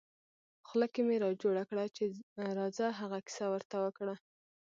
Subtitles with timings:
[0.67, 2.03] خوله کې مې را جوړه کړه چې
[2.57, 4.15] راځه هغه کیسه ور ته وکړه.